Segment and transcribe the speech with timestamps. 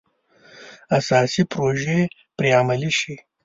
[0.97, 1.99] اساسي پروژې
[2.37, 3.15] پرې عملي شي.